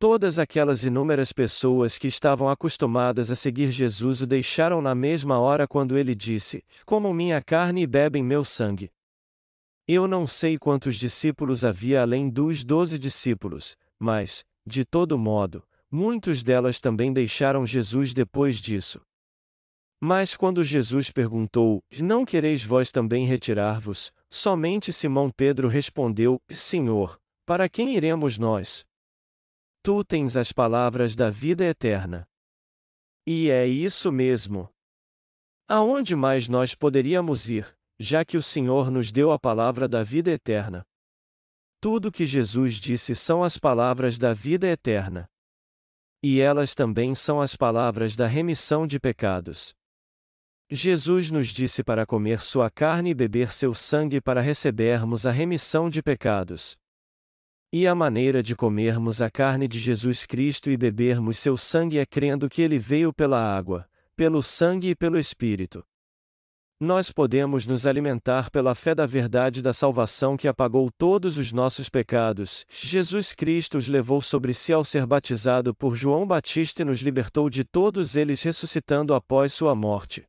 Todas 0.00 0.38
aquelas 0.38 0.82
inúmeras 0.82 1.30
pessoas 1.30 1.98
que 1.98 2.08
estavam 2.08 2.48
acostumadas 2.48 3.30
a 3.30 3.36
seguir 3.36 3.70
Jesus 3.70 4.22
o 4.22 4.26
deixaram 4.26 4.80
na 4.80 4.94
mesma 4.94 5.38
hora 5.38 5.68
quando 5.68 5.98
ele 5.98 6.14
disse: 6.14 6.64
Comam 6.86 7.12
minha 7.12 7.42
carne 7.42 7.82
e 7.82 7.86
bebem 7.86 8.24
meu 8.24 8.42
sangue. 8.42 8.90
Eu 9.86 10.08
não 10.08 10.26
sei 10.26 10.56
quantos 10.56 10.96
discípulos 10.96 11.66
havia 11.66 12.00
além 12.00 12.30
dos 12.30 12.64
doze 12.64 12.98
discípulos, 12.98 13.76
mas, 13.98 14.42
de 14.66 14.86
todo 14.86 15.18
modo, 15.18 15.62
muitos 15.90 16.42
delas 16.42 16.80
também 16.80 17.12
deixaram 17.12 17.66
Jesus 17.66 18.14
depois 18.14 18.56
disso. 18.56 19.02
Mas 20.00 20.34
quando 20.34 20.64
Jesus 20.64 21.10
perguntou: 21.10 21.84
Não 22.00 22.24
quereis 22.24 22.64
vós 22.64 22.90
também 22.90 23.26
retirar-vos? 23.26 24.10
Somente 24.30 24.94
Simão 24.94 25.30
Pedro 25.30 25.68
respondeu: 25.68 26.40
Senhor, 26.48 27.20
para 27.44 27.68
quem 27.68 27.94
iremos 27.94 28.38
nós? 28.38 28.88
Tu 29.82 30.04
tens 30.04 30.36
as 30.36 30.52
palavras 30.52 31.16
da 31.16 31.30
vida 31.30 31.64
eterna. 31.64 32.28
E 33.26 33.48
é 33.50 33.66
isso 33.66 34.12
mesmo. 34.12 34.68
Aonde 35.66 36.14
mais 36.14 36.48
nós 36.48 36.74
poderíamos 36.74 37.48
ir, 37.48 37.74
já 37.98 38.24
que 38.24 38.36
o 38.36 38.42
Senhor 38.42 38.90
nos 38.90 39.10
deu 39.10 39.32
a 39.32 39.38
palavra 39.38 39.88
da 39.88 40.02
vida 40.02 40.30
eterna? 40.30 40.84
Tudo 41.80 42.12
que 42.12 42.26
Jesus 42.26 42.74
disse 42.74 43.14
são 43.14 43.42
as 43.42 43.56
palavras 43.56 44.18
da 44.18 44.34
vida 44.34 44.66
eterna. 44.66 45.26
E 46.22 46.40
elas 46.40 46.74
também 46.74 47.14
são 47.14 47.40
as 47.40 47.56
palavras 47.56 48.14
da 48.14 48.26
remissão 48.26 48.86
de 48.86 49.00
pecados. 49.00 49.74
Jesus 50.70 51.30
nos 51.30 51.48
disse 51.48 51.82
para 51.82 52.04
comer 52.04 52.40
sua 52.42 52.70
carne 52.70 53.10
e 53.10 53.14
beber 53.14 53.50
seu 53.50 53.74
sangue 53.74 54.20
para 54.20 54.42
recebermos 54.42 55.24
a 55.24 55.30
remissão 55.30 55.88
de 55.88 56.02
pecados. 56.02 56.76
E 57.72 57.86
a 57.86 57.94
maneira 57.94 58.42
de 58.42 58.56
comermos 58.56 59.22
a 59.22 59.30
carne 59.30 59.68
de 59.68 59.78
Jesus 59.78 60.26
Cristo 60.26 60.72
e 60.72 60.76
bebermos 60.76 61.38
seu 61.38 61.56
sangue 61.56 61.98
é 61.98 62.04
crendo 62.04 62.48
que 62.48 62.60
ele 62.60 62.80
veio 62.80 63.12
pela 63.12 63.38
água, 63.38 63.88
pelo 64.16 64.42
sangue 64.42 64.88
e 64.88 64.94
pelo 64.96 65.16
Espírito. 65.16 65.84
Nós 66.80 67.12
podemos 67.12 67.66
nos 67.66 67.86
alimentar 67.86 68.50
pela 68.50 68.74
fé 68.74 68.92
da 68.92 69.06
verdade 69.06 69.62
da 69.62 69.72
salvação 69.72 70.36
que 70.36 70.48
apagou 70.48 70.90
todos 70.90 71.38
os 71.38 71.52
nossos 71.52 71.88
pecados. 71.88 72.66
Jesus 72.68 73.32
Cristo 73.32 73.78
os 73.78 73.86
levou 73.86 74.20
sobre 74.20 74.52
si 74.52 74.72
ao 74.72 74.82
ser 74.82 75.06
batizado 75.06 75.72
por 75.72 75.94
João 75.94 76.26
Batista 76.26 76.82
e 76.82 76.84
nos 76.84 77.02
libertou 77.02 77.48
de 77.48 77.62
todos 77.62 78.16
eles 78.16 78.42
ressuscitando 78.42 79.14
após 79.14 79.52
sua 79.52 79.76
morte. 79.76 80.24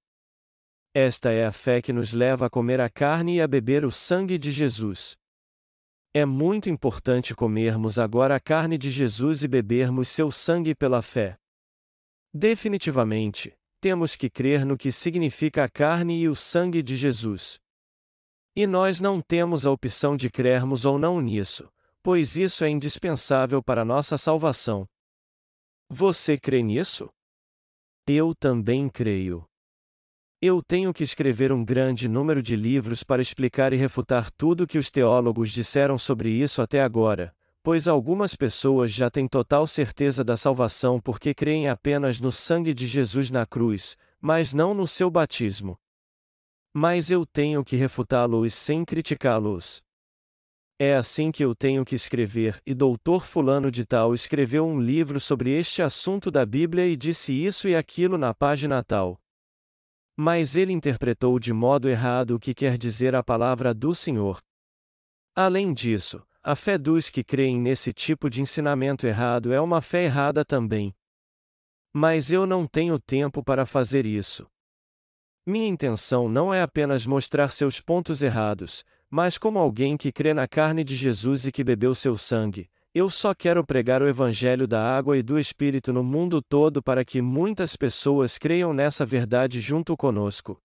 Esta 0.94 1.32
é 1.32 1.48
a 1.48 1.52
fé 1.52 1.82
que 1.82 1.92
nos 1.92 2.14
leva 2.14 2.46
a 2.46 2.50
comer 2.52 2.80
a 2.82 2.90
carne 2.90 3.38
e 3.38 3.42
a 3.42 3.48
beber 3.48 3.84
o 3.84 3.90
sangue 3.90 4.38
de 4.38 4.52
Jesus. 4.52 5.20
É 6.14 6.26
muito 6.26 6.70
importante 6.70 7.34
comermos 7.34 7.98
agora 7.98 8.36
a 8.36 8.40
carne 8.40 8.78
de 8.78 8.92
Jesus 8.92 9.44
e 9.44 9.48
bebermos 9.48 10.10
seu 10.10 10.30
sangue 10.30 10.76
pela 10.76 11.02
fé. 11.02 11.38
Definitivamente, 12.34 13.58
temos 13.80 14.16
que 14.18 14.30
crer 14.30 14.66
no 14.66 14.78
que 14.78 14.92
significa 14.92 15.64
a 15.64 15.70
carne 15.70 16.20
e 16.20 16.28
o 16.28 16.36
sangue 16.36 16.84
de 16.84 16.98
Jesus. 16.98 17.62
E 18.54 18.68
nós 18.68 19.00
não 19.00 19.22
temos 19.22 19.66
a 19.66 19.72
opção 19.72 20.18
de 20.18 20.30
crermos 20.30 20.84
ou 20.84 21.00
não 21.00 21.22
nisso, 21.22 21.72
pois 22.04 22.36
isso 22.36 22.66
é 22.66 22.70
indispensável 22.70 23.64
para 23.64 23.86
nossa 23.86 24.18
salvação. 24.18 24.86
Você 25.90 26.38
crê 26.38 26.62
nisso? 26.62 27.10
Eu 28.06 28.36
também 28.36 28.90
creio. 28.90 29.46
Eu 30.44 30.60
tenho 30.64 30.92
que 30.92 31.04
escrever 31.04 31.52
um 31.52 31.64
grande 31.64 32.10
número 32.10 32.42
de 32.42 32.56
livros 32.56 33.04
para 33.04 33.22
explicar 33.22 33.74
e 33.74 33.76
refutar 33.76 34.32
tudo 34.32 34.66
que 34.66 34.80
os 34.80 34.90
teólogos 34.90 35.52
disseram 35.52 36.00
sobre 36.00 36.32
isso 36.32 36.64
até 36.64 36.82
agora, 36.82 37.32
pois 37.62 37.88
algumas 37.88 38.36
pessoas 38.36 38.92
já 38.92 39.08
têm 39.08 39.28
total 39.28 39.68
certeza 39.68 40.24
da 40.24 40.36
salvação 40.36 41.00
porque 41.00 41.36
creem 41.36 41.70
apenas 41.70 42.20
no 42.20 42.32
sangue 42.32 42.74
de 42.74 42.88
Jesus 42.88 43.30
na 43.30 43.46
cruz, 43.46 43.96
mas 44.20 44.52
não 44.52 44.74
no 44.74 44.88
seu 44.88 45.12
batismo. 45.12 45.78
Mas 46.74 47.12
eu 47.12 47.24
tenho 47.24 47.64
que 47.64 47.76
refutá-los 47.76 48.56
sem 48.56 48.84
criticá-los. 48.84 49.84
É 50.80 50.96
assim 50.96 51.32
que 51.32 51.46
eu 51.46 51.54
tenho 51.54 51.86
que 51.86 51.94
escrever, 51.94 52.60
e 52.66 52.74
doutor 52.74 53.28
Fulano 53.28 53.70
de 53.70 53.86
Tal 53.86 54.16
escreveu 54.16 54.66
um 54.66 54.82
livro 54.82 55.20
sobre 55.20 55.52
este 55.52 55.84
assunto 55.84 56.32
da 56.32 56.44
Bíblia 56.48 56.88
e 56.88 56.96
disse 56.96 57.32
isso 57.32 57.70
e 57.70 57.76
aquilo 57.76 58.18
na 58.18 58.34
página 58.34 58.84
tal. 58.84 59.21
Mas 60.16 60.56
ele 60.56 60.74
interpretou 60.74 61.40
de 61.40 61.54
modo 61.54 61.90
errado 61.90 62.36
o 62.36 62.40
que 62.40 62.54
quer 62.54 62.78
dizer 62.78 63.16
a 63.16 63.24
palavra 63.24 63.74
do 63.74 63.96
Senhor. 63.96 64.40
Além 65.34 65.74
disso, 65.74 66.22
a 66.44 66.56
fé 66.56 66.78
dos 66.78 67.10
que 67.10 67.24
creem 67.24 67.60
nesse 67.60 67.94
tipo 67.94 68.30
de 68.30 68.42
ensinamento 68.42 69.06
errado 69.08 69.54
é 69.54 69.62
uma 69.62 69.82
fé 69.82 70.06
errada 70.06 70.44
também. 70.44 70.94
Mas 71.94 72.32
eu 72.32 72.46
não 72.46 72.66
tenho 72.66 73.00
tempo 73.00 73.44
para 73.44 73.66
fazer 73.66 74.06
isso. 74.06 74.48
Minha 75.46 75.68
intenção 75.68 76.30
não 76.30 76.54
é 76.54 76.62
apenas 76.62 77.06
mostrar 77.06 77.52
seus 77.52 77.80
pontos 77.80 78.22
errados, 78.22 78.84
mas 79.10 79.38
como 79.38 79.60
alguém 79.60 79.98
que 79.98 80.12
crê 80.12 80.34
na 80.34 80.48
carne 80.48 80.84
de 80.84 80.96
Jesus 80.96 81.46
e 81.46 81.52
que 81.52 81.64
bebeu 81.64 81.94
seu 81.94 82.18
sangue, 82.18 82.70
eu 82.94 83.10
só 83.10 83.34
quero 83.34 83.66
pregar 83.66 84.02
o 84.02 84.08
Evangelho 84.08 84.68
da 84.68 84.82
água 84.82 85.18
e 85.18 85.24
do 85.24 85.40
Espírito 85.40 85.94
no 85.94 86.04
mundo 86.04 86.42
todo 86.42 86.84
para 86.84 87.06
que 87.06 87.22
muitas 87.22 87.78
pessoas 87.78 88.38
creiam 88.38 88.74
nessa 88.74 89.06
verdade 89.06 89.62
junto 89.62 89.96
conosco. 89.96 90.62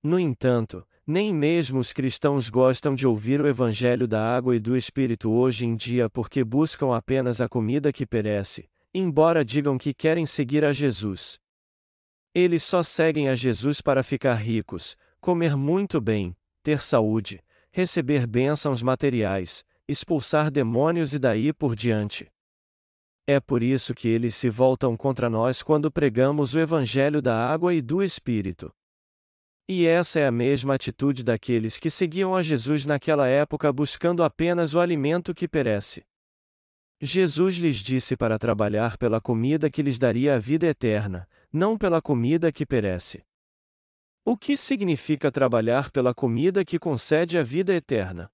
No 0.00 0.18
entanto, 0.18 0.86
nem 1.04 1.34
mesmo 1.34 1.80
os 1.80 1.92
cristãos 1.92 2.48
gostam 2.48 2.94
de 2.94 3.04
ouvir 3.04 3.40
o 3.40 3.48
Evangelho 3.48 4.06
da 4.06 4.24
água 4.24 4.54
e 4.54 4.60
do 4.60 4.76
Espírito 4.76 5.30
hoje 5.30 5.66
em 5.66 5.74
dia 5.74 6.08
porque 6.08 6.44
buscam 6.44 6.94
apenas 6.94 7.40
a 7.40 7.48
comida 7.48 7.92
que 7.92 8.06
perece, 8.06 8.70
embora 8.92 9.44
digam 9.44 9.76
que 9.76 9.92
querem 9.92 10.24
seguir 10.26 10.64
a 10.64 10.72
Jesus. 10.72 11.40
Eles 12.32 12.62
só 12.62 12.82
seguem 12.82 13.28
a 13.28 13.34
Jesus 13.34 13.80
para 13.80 14.04
ficar 14.04 14.34
ricos, 14.34 14.96
comer 15.20 15.56
muito 15.56 16.00
bem, 16.00 16.36
ter 16.62 16.80
saúde, 16.80 17.42
receber 17.72 18.24
bênçãos 18.24 18.82
materiais, 18.82 19.64
expulsar 19.88 20.50
demônios 20.50 21.12
e 21.12 21.18
daí 21.18 21.52
por 21.52 21.76
diante. 21.76 22.26
É 23.26 23.40
por 23.40 23.62
isso 23.62 23.94
que 23.94 24.08
eles 24.08 24.34
se 24.34 24.50
voltam 24.50 24.96
contra 24.96 25.30
nós 25.30 25.62
quando 25.62 25.90
pregamos 25.90 26.54
o 26.54 26.58
Evangelho 26.58 27.22
da 27.22 27.34
água 27.34 27.72
e 27.72 27.80
do 27.80 28.02
Espírito. 28.02 28.70
E 29.66 29.86
essa 29.86 30.20
é 30.20 30.26
a 30.26 30.30
mesma 30.30 30.74
atitude 30.74 31.24
daqueles 31.24 31.78
que 31.78 31.88
seguiam 31.88 32.36
a 32.36 32.42
Jesus 32.42 32.84
naquela 32.84 33.26
época 33.26 33.72
buscando 33.72 34.22
apenas 34.22 34.74
o 34.74 34.80
alimento 34.80 35.34
que 35.34 35.48
perece. 35.48 36.04
Jesus 37.00 37.56
lhes 37.56 37.76
disse 37.76 38.14
para 38.14 38.38
trabalhar 38.38 38.98
pela 38.98 39.20
comida 39.20 39.70
que 39.70 39.82
lhes 39.82 39.98
daria 39.98 40.34
a 40.34 40.38
vida 40.38 40.66
eterna, 40.66 41.26
não 41.50 41.78
pela 41.78 42.00
comida 42.02 42.52
que 42.52 42.66
perece. 42.66 43.24
O 44.22 44.36
que 44.36 44.56
significa 44.56 45.32
trabalhar 45.32 45.90
pela 45.90 46.14
comida 46.14 46.64
que 46.64 46.78
concede 46.78 47.38
a 47.38 47.42
vida 47.42 47.74
eterna? 47.74 48.30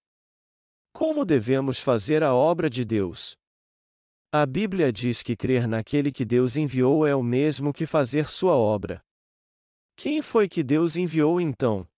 Como 1.00 1.24
devemos 1.24 1.80
fazer 1.80 2.22
a 2.22 2.34
obra 2.34 2.68
de 2.68 2.84
Deus? 2.84 3.34
A 4.30 4.44
Bíblia 4.44 4.92
diz 4.92 5.22
que 5.22 5.34
crer 5.34 5.66
naquele 5.66 6.12
que 6.12 6.26
Deus 6.26 6.58
enviou 6.58 7.06
é 7.06 7.16
o 7.16 7.22
mesmo 7.22 7.72
que 7.72 7.86
fazer 7.86 8.28
sua 8.28 8.54
obra. 8.54 9.02
Quem 9.96 10.20
foi 10.20 10.46
que 10.46 10.62
Deus 10.62 10.96
enviou 10.96 11.40
então? 11.40 11.88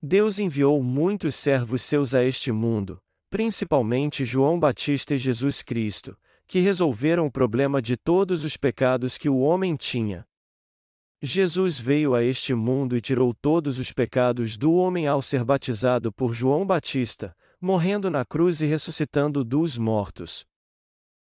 Deus 0.00 0.38
enviou 0.38 0.82
muitos 0.82 1.34
servos 1.34 1.82
seus 1.82 2.14
a 2.14 2.24
este 2.24 2.50
mundo, 2.50 2.98
principalmente 3.28 4.24
João 4.24 4.58
Batista 4.58 5.14
e 5.14 5.18
Jesus 5.18 5.60
Cristo, 5.60 6.16
que 6.46 6.60
resolveram 6.60 7.26
o 7.26 7.30
problema 7.30 7.82
de 7.82 7.98
todos 7.98 8.44
os 8.44 8.56
pecados 8.56 9.18
que 9.18 9.28
o 9.28 9.40
homem 9.40 9.76
tinha. 9.76 10.26
Jesus 11.20 11.78
veio 11.78 12.14
a 12.14 12.24
este 12.24 12.54
mundo 12.54 12.96
e 12.96 13.00
tirou 13.02 13.34
todos 13.34 13.78
os 13.78 13.92
pecados 13.92 14.56
do 14.56 14.72
homem 14.72 15.06
ao 15.06 15.20
ser 15.20 15.44
batizado 15.44 16.10
por 16.10 16.32
João 16.32 16.66
Batista, 16.66 17.36
morrendo 17.60 18.10
na 18.10 18.24
cruz 18.24 18.60
e 18.60 18.66
ressuscitando 18.66 19.44
dos 19.44 19.78
mortos. 19.78 20.46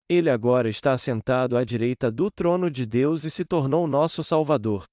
Ele 0.07 0.29
agora 0.29 0.69
está 0.69 0.97
sentado 0.97 1.57
à 1.57 1.63
direita 1.63 2.11
do 2.11 2.29
trono 2.29 2.69
de 2.69 2.85
Deus 2.85 3.23
e 3.23 3.31
se 3.31 3.43
tornou 3.43 3.87
nosso 3.87 4.23
Salvador. 4.23 4.85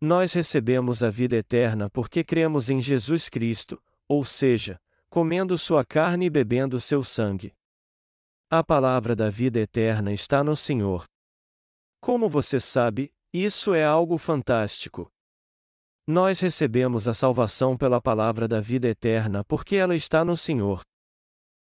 Nós 0.00 0.32
recebemos 0.32 1.02
a 1.02 1.10
vida 1.10 1.36
eterna 1.36 1.90
porque 1.90 2.24
cremos 2.24 2.70
em 2.70 2.80
Jesus 2.80 3.28
Cristo, 3.28 3.80
ou 4.08 4.24
seja, 4.24 4.80
comendo 5.10 5.58
sua 5.58 5.84
carne 5.84 6.26
e 6.26 6.30
bebendo 6.30 6.80
seu 6.80 7.04
sangue. 7.04 7.52
A 8.50 8.64
palavra 8.64 9.14
da 9.14 9.28
vida 9.28 9.60
eterna 9.60 10.12
está 10.12 10.42
no 10.42 10.56
Senhor. 10.56 11.04
Como 12.00 12.28
você 12.28 12.58
sabe, 12.58 13.12
isso 13.32 13.74
é 13.74 13.84
algo 13.84 14.16
fantástico. 14.16 15.11
Nós 16.06 16.40
recebemos 16.40 17.06
a 17.06 17.14
salvação 17.14 17.76
pela 17.76 18.00
palavra 18.00 18.48
da 18.48 18.58
vida 18.58 18.88
eterna 18.88 19.44
porque 19.44 19.76
ela 19.76 19.94
está 19.94 20.24
no 20.24 20.36
Senhor. 20.36 20.82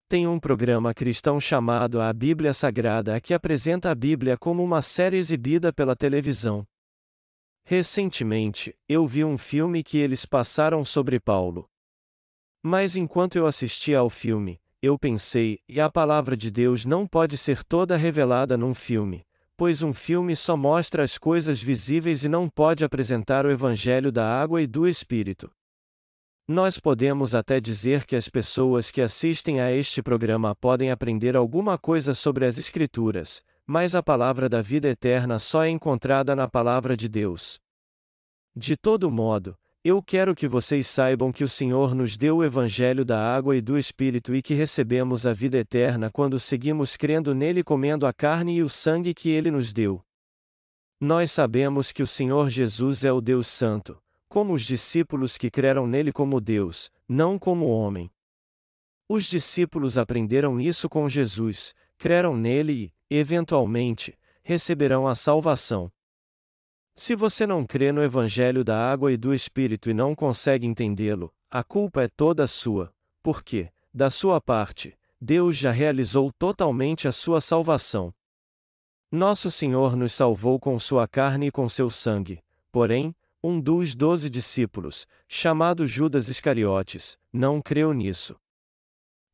Tem 0.09 0.27
um 0.27 0.41
programa 0.41 0.93
cristão 0.93 1.41
chamado 1.41 2.01
A 2.01 2.13
Bíblia 2.13 2.53
Sagrada 2.53 3.21
que 3.21 3.33
apresenta 3.33 3.89
a 3.89 3.95
Bíblia 3.95 4.37
como 4.37 4.65
uma 4.65 4.83
série 4.83 5.17
exibida 5.17 5.73
pela 5.73 5.95
televisão. 5.95 6.67
Recentemente, 7.65 8.77
eu 8.89 9.07
vi 9.07 9.25
um 9.25 9.39
filme 9.39 9.85
que 9.85 9.99
eles 9.99 10.27
passaram 10.27 10.85
sobre 10.85 11.21
Paulo. 11.21 11.69
Mas 12.61 12.97
enquanto 12.97 13.37
eu 13.37 13.47
assistia 13.47 13.99
ao 13.99 14.11
filme, 14.11 14.61
eu 14.83 14.99
pensei, 14.99 15.61
e 15.69 15.81
a 15.81 15.89
palavra 15.89 16.37
de 16.37 16.51
Deus 16.51 16.85
não 16.85 17.07
pode 17.07 17.39
ser 17.39 17.63
toda 17.63 17.97
revelada 17.97 18.57
num 18.57 18.75
filme, 18.75 19.25
pois 19.57 19.83
um 19.83 19.95
filme 19.95 20.37
só 20.37 20.57
mostra 20.57 21.03
as 21.03 21.17
coisas 21.17 21.63
visíveis 21.63 22.25
e 22.25 22.29
não 22.29 22.49
pode 22.49 22.85
apresentar 22.85 23.47
o 23.47 23.51
Evangelho 23.51 24.13
da 24.13 24.27
água 24.27 24.61
e 24.61 24.67
do 24.67 24.87
Espírito. 24.87 25.51
Nós 26.49 26.79
podemos 26.79 27.35
até 27.35 27.61
dizer 27.61 28.05
que 28.05 28.15
as 28.15 28.29
pessoas 28.29 28.91
que 28.91 29.01
assistem 29.01 29.61
a 29.61 29.73
este 29.73 30.03
programa 30.03 30.55
podem 30.55 30.91
aprender 30.91 31.35
alguma 31.37 31.77
coisa 31.77 32.15
sobre 32.15 32.47
as 32.47 32.57
Escrituras, 32.57 33.43
mas 33.67 33.95
a 33.97 34.03
palavra 34.03 34.49
da 34.49 34.63
vida 34.63 34.89
eterna 34.89 35.41
só 35.41 35.65
é 35.65 35.71
encontrada 35.71 36.37
na 36.37 36.47
palavra 36.49 36.97
de 36.97 37.09
Deus. 37.09 37.59
De 38.55 38.77
todo 38.77 39.11
modo, 39.11 39.59
eu 39.89 40.03
quero 40.03 40.35
que 40.35 40.49
vocês 40.49 40.89
saibam 40.89 41.31
que 41.31 41.45
o 41.45 41.49
Senhor 41.49 41.95
nos 41.95 42.17
deu 42.17 42.39
o 42.39 42.45
Evangelho 42.45 43.05
da 43.05 43.21
água 43.21 43.57
e 43.57 43.61
do 43.61 43.79
Espírito 43.79 44.35
e 44.35 44.43
que 44.43 44.53
recebemos 44.53 45.29
a 45.29 45.33
vida 45.33 45.59
eterna 45.59 46.11
quando 46.11 46.41
seguimos 46.41 46.97
crendo 46.97 47.33
nele 47.33 47.63
comendo 47.63 48.05
a 48.05 48.13
carne 48.13 48.57
e 48.57 48.65
o 48.65 48.69
sangue 48.69 49.15
que 49.15 49.29
ele 49.29 49.49
nos 49.49 49.73
deu. 49.73 50.05
Nós 51.01 51.31
sabemos 51.31 51.93
que 51.93 52.03
o 52.03 52.07
Senhor 52.07 52.51
Jesus 52.51 53.05
é 53.05 53.13
o 53.13 53.21
Deus 53.21 53.47
Santo, 53.47 53.97
como 54.29 54.55
os 54.55 54.63
discípulos 54.63 55.39
que 55.39 55.53
creram 55.53 55.87
nele 55.87 56.11
como 56.11 56.41
Deus, 56.41 56.91
não 57.09 57.39
como 57.39 57.69
homem. 57.69 58.11
Os 59.09 59.27
discípulos 59.27 59.97
aprenderam 59.97 60.61
isso 60.61 60.89
com 60.89 61.09
Jesus, 61.09 61.77
creram 61.97 62.37
nele 62.37 62.93
e, 63.09 63.17
eventualmente, 63.17 64.19
receberão 64.43 65.07
a 65.07 65.15
salvação. 65.15 65.93
Se 66.99 67.15
você 67.15 67.47
não 67.47 67.67
crê 67.67 67.93
no 67.93 68.03
Evangelho 68.03 68.65
da 68.65 68.91
água 68.91 69.13
e 69.13 69.19
do 69.19 69.35
Espírito 69.35 69.91
e 69.91 69.95
não 69.95 70.15
consegue 70.15 70.67
entendê-lo, 70.67 71.31
a 71.51 71.63
culpa 71.63 72.05
é 72.05 72.09
toda 72.09 72.47
sua, 72.47 72.91
porque, 73.23 73.71
da 73.93 74.09
sua 74.09 74.41
parte, 74.41 74.97
Deus 75.21 75.59
já 75.59 75.71
realizou 75.71 76.33
totalmente 76.33 77.07
a 77.07 77.13
sua 77.13 77.39
salvação. 77.43 78.15
Nosso 79.13 79.51
Senhor 79.51 79.95
nos 79.95 80.15
salvou 80.15 80.59
com 80.59 80.79
sua 80.79 81.07
carne 81.07 81.49
e 81.49 81.51
com 81.51 81.69
seu 81.69 81.91
sangue, 81.91 82.43
porém, 82.73 83.15
um 83.45 83.61
dos 83.61 83.95
doze 83.95 84.31
discípulos, 84.31 85.07
chamado 85.29 85.87
Judas 85.87 86.29
Iscariotes, 86.29 87.19
não 87.31 87.61
creu 87.61 87.93
nisso. 87.93 88.37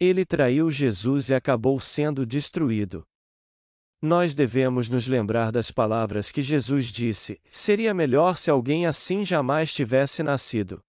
Ele 0.01 0.27
traiu 0.27 0.69
Jesus 0.69 1.31
e 1.31 1.35
acabou 1.35 1.79
sendo 1.79 2.27
destruído. 2.27 3.07
Nós 4.05 4.35
devemos 4.35 4.89
nos 4.89 5.07
lembrar 5.07 5.53
das 5.53 5.71
palavras 5.71 6.33
que 6.33 6.43
Jesus 6.43 6.87
disse: 6.87 7.41
seria 7.49 7.95
melhor 7.95 8.37
se 8.37 8.51
alguém 8.51 8.85
assim 8.85 9.25
jamais 9.25 9.73
tivesse 9.73 10.25
nascido. 10.25 10.83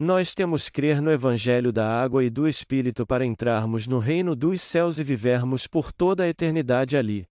Nós 0.00 0.34
temos 0.34 0.68
crer 0.68 1.00
no 1.00 1.12
Evangelho 1.12 1.72
da 1.72 1.88
água 1.88 2.24
e 2.24 2.30
do 2.30 2.48
Espírito 2.48 3.06
para 3.06 3.24
entrarmos 3.24 3.86
no 3.86 4.00
reino 4.00 4.34
dos 4.34 4.60
céus 4.60 4.98
e 4.98 5.04
vivermos 5.04 5.68
por 5.68 5.92
toda 5.92 6.24
a 6.24 6.28
eternidade 6.28 6.96
ali. 6.96 7.24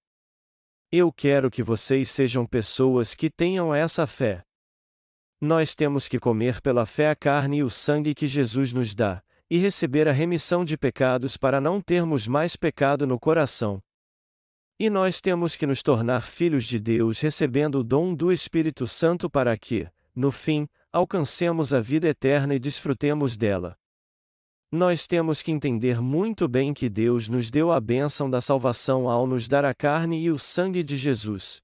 Eu 0.89 1.12
quero 1.12 1.52
que 1.52 1.62
vocês 1.62 2.10
sejam 2.10 2.45
pessoas 2.45 3.13
que 3.13 3.30
tenham 3.30 3.76
essa 3.76 4.08
fé. 4.08 4.41
Nós 5.39 5.76
temos 5.76 6.08
que 6.08 6.17
comer 6.17 6.62
pela 6.62 6.86
fé 6.86 7.10
a 7.10 7.15
carne 7.15 7.58
e 7.58 7.63
o 7.63 7.69
sangue 7.69 8.15
que 8.15 8.26
Jesus 8.26 8.71
nos 8.71 8.95
dá, 8.95 9.21
e 9.50 9.58
receber 9.58 10.08
a 10.08 10.13
remissão 10.13 10.63
de 10.63 10.78
pecados 10.78 11.36
para 11.36 11.60
não 11.60 11.82
termos 11.82 12.26
mais 12.26 12.56
pecado 12.56 13.06
no 13.06 13.19
coração. 13.19 13.82
E 14.80 14.92
nós 14.92 15.20
temos 15.20 15.56
que 15.56 15.66
nos 15.66 15.82
tornar 15.82 16.22
filhos 16.22 16.66
de 16.66 16.80
Deus 16.80 17.20
recebendo 17.20 17.80
o 17.80 17.84
dom 17.84 18.13
do 18.13 18.32
Espírito 18.32 18.86
Santo 18.86 19.28
para 19.28 19.58
que, 19.58 19.88
no 20.16 20.32
fim, 20.32 20.68
alcancemos 20.94 21.74
a 21.74 21.82
vida 21.82 22.08
eterna 22.08 22.54
e 22.54 22.60
desfrutemos 22.60 23.36
dela. 23.36 23.76
Nós 24.72 25.08
temos 25.08 25.42
que 25.42 25.52
entender 25.52 26.00
muito 26.00 26.48
bem 26.48 26.76
que 26.76 26.90
Deus 26.90 27.28
nos 27.28 27.50
deu 27.50 27.72
a 27.72 27.80
bênção 27.80 28.30
da 28.30 28.40
salvação 28.40 29.10
ao 29.10 29.26
nos 29.26 29.48
dar 29.48 29.66
a 29.66 29.74
carne 29.74 30.22
e 30.22 30.30
o 30.30 30.38
sangue 30.38 30.84
de 30.84 30.96
Jesus. 30.96 31.60